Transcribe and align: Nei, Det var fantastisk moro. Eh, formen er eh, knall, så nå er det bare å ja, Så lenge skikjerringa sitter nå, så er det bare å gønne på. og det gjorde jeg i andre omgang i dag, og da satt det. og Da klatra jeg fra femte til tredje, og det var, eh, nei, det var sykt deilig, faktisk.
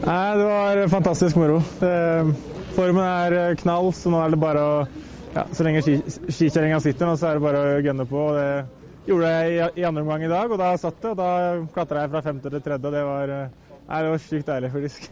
Nei, 0.00 0.36
Det 0.36 0.44
var 0.44 0.88
fantastisk 0.88 1.36
moro. 1.36 1.58
Eh, 1.84 2.30
formen 2.76 3.04
er 3.04 3.36
eh, 3.36 3.56
knall, 3.60 3.92
så 3.92 4.12
nå 4.12 4.20
er 4.24 4.32
det 4.32 4.40
bare 4.40 4.62
å 4.64 4.76
ja, 5.34 5.44
Så 5.54 5.62
lenge 5.62 5.82
skikjerringa 5.84 6.80
sitter 6.82 7.06
nå, 7.06 7.16
så 7.20 7.28
er 7.30 7.38
det 7.38 7.44
bare 7.44 7.60
å 7.60 7.82
gønne 7.84 8.06
på. 8.08 8.22
og 8.32 8.38
det 8.38 9.10
gjorde 9.10 9.30
jeg 9.30 9.68
i 9.78 9.84
andre 9.86 10.02
omgang 10.02 10.24
i 10.24 10.32
dag, 10.32 10.50
og 10.50 10.58
da 10.58 10.72
satt 10.80 10.98
det. 11.02 11.12
og 11.12 11.20
Da 11.20 11.30
klatra 11.74 12.04
jeg 12.06 12.14
fra 12.14 12.24
femte 12.24 12.50
til 12.50 12.64
tredje, 12.64 12.86
og 12.88 12.96
det 12.96 13.04
var, 13.06 13.34
eh, 13.36 13.78
nei, 13.86 14.02
det 14.02 14.14
var 14.14 14.24
sykt 14.24 14.50
deilig, 14.50 14.72
faktisk. 14.74 15.10